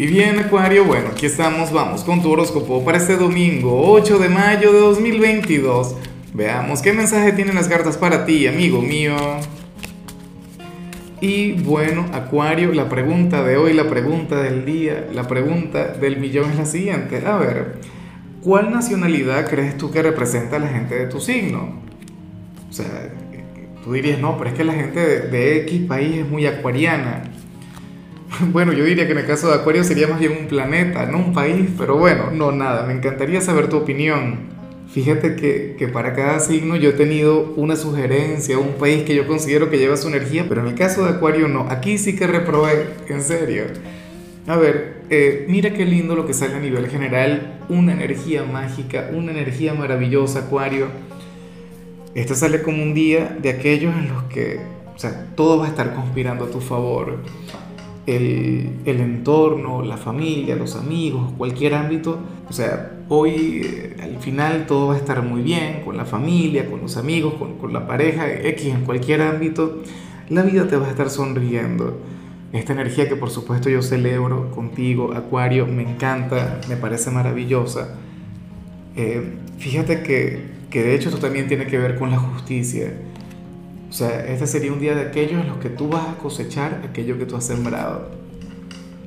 Y 0.00 0.06
bien, 0.06 0.38
Acuario, 0.38 0.86
bueno, 0.86 1.08
aquí 1.12 1.26
estamos, 1.26 1.70
vamos 1.72 2.04
con 2.04 2.22
tu 2.22 2.30
horóscopo 2.30 2.82
para 2.82 2.96
este 2.96 3.18
domingo, 3.18 3.92
8 3.92 4.18
de 4.18 4.30
mayo 4.30 4.72
de 4.72 4.78
2022. 4.78 5.94
Veamos 6.32 6.80
qué 6.80 6.94
mensaje 6.94 7.32
tienen 7.32 7.54
las 7.54 7.68
cartas 7.68 7.98
para 7.98 8.24
ti, 8.24 8.46
amigo 8.46 8.80
mío. 8.80 9.14
Y 11.20 11.52
bueno, 11.52 12.06
Acuario, 12.14 12.72
la 12.72 12.88
pregunta 12.88 13.44
de 13.44 13.58
hoy, 13.58 13.74
la 13.74 13.90
pregunta 13.90 14.40
del 14.40 14.64
día, 14.64 15.06
la 15.12 15.28
pregunta 15.28 15.88
del 15.88 16.16
millón 16.16 16.50
es 16.52 16.56
la 16.56 16.64
siguiente. 16.64 17.22
A 17.26 17.36
ver, 17.36 17.74
¿cuál 18.42 18.70
nacionalidad 18.70 19.50
crees 19.50 19.76
tú 19.76 19.90
que 19.90 20.00
representa 20.00 20.56
a 20.56 20.60
la 20.60 20.68
gente 20.68 20.94
de 20.94 21.08
tu 21.08 21.20
signo? 21.20 21.74
O 22.70 22.72
sea, 22.72 23.10
tú 23.84 23.92
dirías, 23.92 24.18
no, 24.18 24.38
pero 24.38 24.48
es 24.48 24.56
que 24.56 24.64
la 24.64 24.72
gente 24.72 24.98
de, 24.98 25.20
de 25.28 25.56
X 25.64 25.82
país 25.86 26.16
es 26.16 26.26
muy 26.26 26.46
acuariana. 26.46 27.29
Bueno, 28.52 28.72
yo 28.72 28.84
diría 28.84 29.06
que 29.06 29.12
en 29.12 29.18
el 29.18 29.26
caso 29.26 29.48
de 29.48 29.54
Acuario 29.54 29.84
sería 29.84 30.08
más 30.08 30.20
bien 30.20 30.32
un 30.32 30.46
planeta, 30.46 31.06
no 31.06 31.18
un 31.18 31.32
país, 31.32 31.68
pero 31.76 31.96
bueno, 31.96 32.30
no 32.30 32.52
nada, 32.52 32.86
me 32.86 32.92
encantaría 32.92 33.40
saber 33.40 33.68
tu 33.68 33.76
opinión. 33.76 34.60
Fíjate 34.92 35.36
que, 35.36 35.76
que, 35.78 35.86
para 35.86 36.14
cada 36.14 36.40
signo 36.40 36.74
yo 36.74 36.90
he 36.90 36.92
tenido 36.94 37.52
una 37.56 37.76
sugerencia, 37.76 38.58
un 38.58 38.74
país 38.74 39.04
que 39.04 39.14
yo 39.14 39.26
considero 39.26 39.70
que 39.70 39.78
lleva 39.78 39.96
su 39.96 40.08
energía, 40.08 40.46
pero 40.48 40.62
en 40.62 40.68
el 40.68 40.74
caso 40.74 41.04
de 41.04 41.10
Acuario 41.10 41.46
no, 41.46 41.68
aquí 41.70 41.96
sí 41.96 42.16
que 42.16 42.26
reprobé, 42.26 42.86
en 43.08 43.22
serio. 43.22 43.64
A 44.48 44.56
ver, 44.56 45.02
eh, 45.10 45.44
mira 45.48 45.72
qué 45.74 45.84
lindo 45.84 46.16
lo 46.16 46.26
que 46.26 46.34
sale 46.34 46.56
a 46.56 46.60
nivel 46.60 46.88
general, 46.88 47.60
una 47.68 47.92
energía 47.92 48.42
mágica, 48.42 49.10
una 49.12 49.30
energía 49.30 49.74
maravillosa, 49.74 50.40
Acuario. 50.40 50.88
Este 52.16 52.34
sale 52.34 52.60
como 52.62 52.82
un 52.82 52.92
día 52.92 53.36
de 53.40 53.50
aquellos 53.50 53.94
en 53.96 54.08
los 54.08 54.24
que, 54.24 54.58
o 54.92 54.98
sea, 54.98 55.28
todo 55.36 55.58
va 55.58 55.66
a 55.66 55.68
estar 55.68 55.94
conspirando 55.94 56.46
a 56.46 56.50
tu 56.50 56.60
favor 56.60 57.18
el, 58.06 58.80
entorno, 58.84 59.82
la 59.82 59.96
familia, 59.96 60.56
los 60.56 60.76
amigos, 60.76 61.32
cualquier 61.36 61.74
ámbito. 61.74 62.18
O 62.48 62.52
sea, 62.52 62.98
hoy 63.08 63.62
eh, 63.64 63.96
al 64.02 64.18
final 64.18 64.66
todo 64.66 64.88
va 64.88 64.94
a 64.94 64.98
estar 64.98 65.22
muy 65.22 65.42
bien 65.42 65.82
con 65.84 65.96
la 65.96 66.04
familia, 66.04 66.68
con 66.68 66.80
los 66.80 66.96
amigos, 66.96 67.34
con, 67.34 67.58
con 67.58 67.72
la 67.72 67.86
pareja, 67.86 68.30
X 68.30 68.66
en 68.66 68.84
cualquier 68.84 69.22
ámbito. 69.22 69.82
La 70.28 70.42
vida 70.42 70.66
te 70.66 70.76
va 70.76 70.86
a 70.86 70.90
estar 70.90 71.10
sonriendo. 71.10 71.98
Esta 72.52 72.72
energía 72.72 73.08
que 73.08 73.16
por 73.16 73.30
supuesto 73.30 73.70
yo 73.70 73.80
celebro 73.80 74.50
contigo, 74.50 75.12
Acuario, 75.14 75.66
me 75.66 75.82
encanta, 75.82 76.60
me 76.68 76.76
parece 76.76 77.10
maravillosa. 77.10 77.96
Eh, 78.96 79.34
fíjate 79.58 80.02
que, 80.02 80.46
que 80.68 80.82
de 80.82 80.94
hecho 80.94 81.10
esto 81.10 81.20
también 81.20 81.46
tiene 81.46 81.66
que 81.66 81.78
ver 81.78 81.96
con 81.96 82.10
la 82.10 82.18
justicia 82.18 82.92
o 83.90 83.92
sea, 83.92 84.24
este 84.24 84.46
sería 84.46 84.72
un 84.72 84.78
día 84.78 84.94
de 84.94 85.02
aquellos 85.02 85.42
en 85.42 85.48
los 85.48 85.58
que 85.58 85.68
tú 85.68 85.88
vas 85.88 86.06
a 86.08 86.14
cosechar 86.14 86.82
aquello 86.88 87.18
que 87.18 87.26
tú 87.26 87.34
has 87.34 87.44
sembrado. 87.44 88.08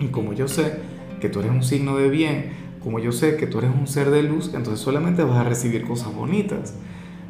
Y 0.02 0.08
como 0.08 0.34
yo 0.34 0.50
sé 0.50 0.74
que 1.22 1.30
tú 1.30 1.40
eres 1.40 1.54
un 1.54 1.64
signo 1.64 1.96
de 1.96 2.10
bien, 2.10 2.52
como 2.84 3.00
yo 3.00 3.14
sé 3.14 3.38
que 3.38 3.48
tú 3.48 3.60
eres 3.60 3.72
un 3.74 3.88
ser 3.88 4.10
de 4.10 4.24
luz, 4.24 4.52
entonces 4.54 4.82
solamente 4.82 5.24
vas 5.24 5.38
a 5.38 5.46
recibir 5.46 5.86
cosas 5.86 6.14
bonitas. 6.14 6.74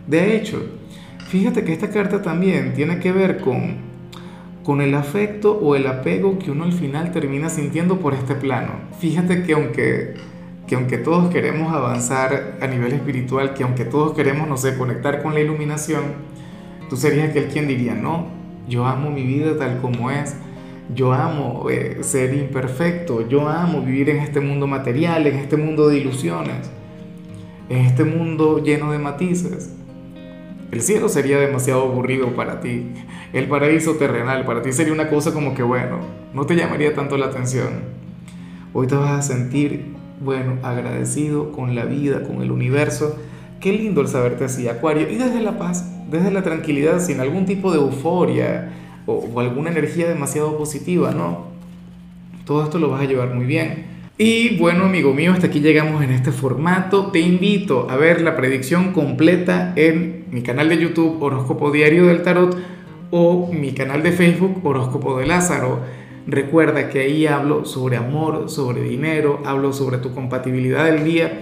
De 0.07 0.35
hecho, 0.35 0.65
fíjate 1.27 1.63
que 1.63 1.73
esta 1.73 1.91
carta 1.91 2.23
también 2.23 2.73
tiene 2.73 2.99
que 2.99 3.11
ver 3.11 3.37
con, 3.39 3.75
con 4.63 4.81
el 4.81 4.95
afecto 4.95 5.53
o 5.53 5.75
el 5.75 5.85
apego 5.85 6.39
que 6.39 6.49
uno 6.49 6.63
al 6.63 6.73
final 6.73 7.11
termina 7.11 7.49
sintiendo 7.49 7.99
por 7.99 8.15
este 8.15 8.33
plano. 8.33 8.71
Fíjate 8.99 9.43
que 9.43 9.53
aunque, 9.53 10.15
que 10.65 10.73
aunque 10.73 10.97
todos 10.97 11.31
queremos 11.31 11.71
avanzar 11.71 12.57
a 12.59 12.65
nivel 12.65 12.93
espiritual, 12.93 13.53
que 13.53 13.61
aunque 13.63 13.85
todos 13.85 14.13
queremos, 14.13 14.47
no 14.47 14.57
sé, 14.57 14.75
conectar 14.75 15.21
con 15.21 15.35
la 15.35 15.41
iluminación, 15.41 16.33
Tú 16.89 16.97
serías 16.97 17.29
aquel 17.29 17.47
quien 17.47 17.67
diría, 17.67 17.93
no, 17.93 18.27
yo 18.67 18.85
amo 18.85 19.09
mi 19.09 19.23
vida 19.23 19.57
tal 19.57 19.79
como 19.81 20.11
es, 20.11 20.35
yo 20.93 21.13
amo 21.13 21.69
eh, 21.69 21.99
ser 22.01 22.33
imperfecto, 22.33 23.27
yo 23.27 23.47
amo 23.47 23.81
vivir 23.81 24.09
en 24.09 24.17
este 24.17 24.39
mundo 24.39 24.67
material, 24.67 25.25
en 25.27 25.35
este 25.35 25.57
mundo 25.57 25.87
de 25.87 25.99
ilusiones, 25.99 26.69
en 27.69 27.77
este 27.79 28.03
mundo 28.03 28.63
lleno 28.63 28.91
de 28.91 28.99
matices. 28.99 29.73
El 30.71 30.81
cielo 30.81 31.07
sería 31.07 31.39
demasiado 31.39 31.83
aburrido 31.83 32.35
para 32.35 32.59
ti, 32.59 32.91
el 33.31 33.47
paraíso 33.47 33.93
terrenal 33.93 34.45
para 34.45 34.61
ti 34.61 34.71
sería 34.71 34.93
una 34.93 35.09
cosa 35.09 35.33
como 35.33 35.53
que, 35.53 35.63
bueno, 35.63 35.99
no 36.33 36.45
te 36.45 36.55
llamaría 36.55 36.93
tanto 36.93 37.17
la 37.17 37.27
atención. 37.27 38.03
Hoy 38.73 38.87
te 38.87 38.95
vas 38.95 39.11
a 39.11 39.21
sentir, 39.21 39.93
bueno, 40.19 40.57
agradecido 40.63 41.51
con 41.51 41.75
la 41.75 41.85
vida, 41.85 42.23
con 42.23 42.41
el 42.41 42.51
universo. 42.51 43.17
Qué 43.59 43.71
lindo 43.71 44.01
el 44.01 44.07
saberte 44.07 44.45
así, 44.45 44.67
Acuario, 44.67 45.09
y 45.09 45.15
desde 45.15 45.41
la 45.41 45.59
paz 45.59 45.92
desde 46.13 46.29
la 46.29 46.43
tranquilidad, 46.43 46.99
sin 46.99 47.19
algún 47.19 47.47
tipo 47.47 47.71
de 47.71 47.79
euforia 47.79 48.69
o, 49.07 49.39
alguna 49.39 49.71
energía 49.71 50.07
demasiado 50.07 50.55
positiva, 50.59 51.11
¿no? 51.11 51.47
Todo 52.45 52.63
esto 52.63 52.77
lo 52.77 52.89
vas 52.91 53.01
a 53.01 53.05
llevar 53.05 53.33
muy 53.33 53.45
bien. 53.45 53.85
Y 54.15 54.57
bueno, 54.57 54.83
amigo 54.83 55.11
mío, 55.15 55.33
hasta 55.33 55.47
aquí 55.47 55.59
llegamos 55.59 56.03
en 56.03 56.11
este 56.11 56.31
formato. 56.31 57.07
Te 57.07 57.19
invito 57.19 57.89
a 57.89 57.97
ver 57.97 58.21
la 58.21 58.35
predicción 58.35 58.93
completa 58.93 59.73
en 59.75 60.25
mi 60.29 60.43
canal 60.43 60.69
de 60.69 60.77
YouTube 60.77 61.19
Horóscopo 61.19 61.71
Diario 61.71 62.05
del 62.05 62.21
Tarot 62.21 62.55
o 63.09 63.51
mi 63.51 63.71
canal 63.71 64.03
de 64.03 64.11
Facebook 64.11 64.63
Horóscopo 64.63 65.17
de 65.17 65.25
Lázaro. 65.25 65.79
Recuerda 66.27 66.89
que 66.89 66.99
ahí 66.99 67.25
hablo 67.25 67.65
sobre 67.65 67.97
amor, 67.97 68.51
sobre 68.51 68.83
dinero, 68.83 69.41
hablo 69.45 69.73
sobre 69.73 69.97
tu 69.97 70.13
compatibilidad 70.13 70.85
del 70.85 71.03
día 71.03 71.41